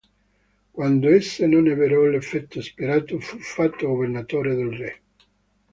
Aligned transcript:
Quando 0.75 1.09
esse 1.09 1.45
non 1.45 1.67
ebbero 1.67 2.09
l'effetto 2.09 2.59
sperato, 2.59 3.19
fu 3.19 3.37
fatto 3.37 3.85
governatore 3.85 4.55
del 4.55 4.71
re. 4.73 5.01